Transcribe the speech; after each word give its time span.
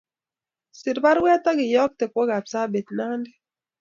Ser 0.79 0.97
baruet 1.05 1.43
akiyokte 1.51 2.05
kwa 2.11 2.23
Kapsabet, 2.31 2.87
Nandi 2.97 3.31